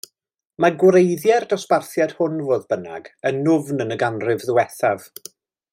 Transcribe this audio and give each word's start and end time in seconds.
Mae 0.63 0.71
gwreiddiau'r 0.83 1.45
dosbarthiad 1.51 2.15
hwn, 2.21 2.41
fodd 2.47 2.65
bynnag, 2.73 3.13
yn 3.31 3.39
nwfn 3.45 3.85
yn 3.87 3.97
y 3.97 3.99
ganrif 4.05 4.47
ddiwethaf. 4.49 5.07